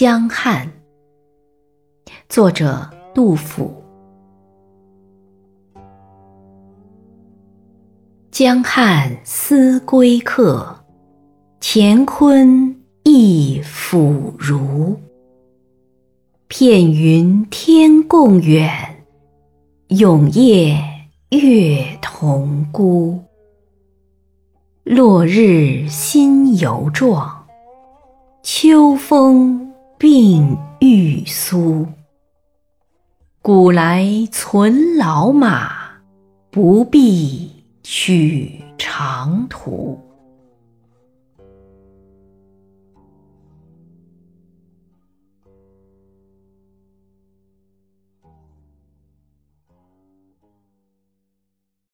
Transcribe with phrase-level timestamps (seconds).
[0.00, 0.66] 江汉》，
[2.26, 3.70] 作者杜甫。
[8.30, 10.74] 江汉思归客，
[11.60, 14.98] 乾坤亦复如。
[16.48, 19.04] 片云天共远，
[19.88, 20.82] 永夜
[21.28, 23.22] 月同孤。
[24.82, 27.46] 落日心犹壮，
[28.42, 29.69] 秋风
[30.00, 31.86] 病欲苏。
[33.42, 35.70] 古来存老马，
[36.50, 40.00] 不必取长途。